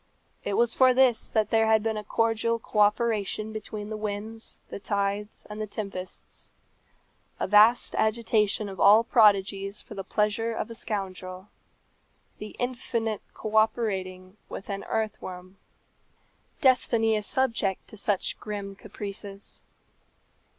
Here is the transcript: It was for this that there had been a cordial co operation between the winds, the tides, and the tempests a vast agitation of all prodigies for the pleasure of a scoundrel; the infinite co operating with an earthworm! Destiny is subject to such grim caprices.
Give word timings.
It 0.43 0.55
was 0.55 0.73
for 0.73 0.95
this 0.95 1.29
that 1.29 1.51
there 1.51 1.67
had 1.67 1.83
been 1.83 1.95
a 1.95 2.03
cordial 2.03 2.57
co 2.57 2.79
operation 2.79 3.53
between 3.53 3.89
the 3.91 3.95
winds, 3.97 4.59
the 4.71 4.79
tides, 4.79 5.45
and 5.47 5.61
the 5.61 5.67
tempests 5.67 6.53
a 7.39 7.45
vast 7.45 7.93
agitation 7.93 8.67
of 8.67 8.79
all 8.79 9.03
prodigies 9.03 9.79
for 9.79 9.93
the 9.93 10.03
pleasure 10.03 10.53
of 10.55 10.71
a 10.71 10.73
scoundrel; 10.73 11.49
the 12.39 12.55
infinite 12.57 13.21
co 13.35 13.55
operating 13.57 14.37
with 14.49 14.71
an 14.71 14.83
earthworm! 14.85 15.57
Destiny 16.61 17.15
is 17.15 17.27
subject 17.27 17.87
to 17.89 17.95
such 17.95 18.39
grim 18.39 18.75
caprices. 18.75 19.63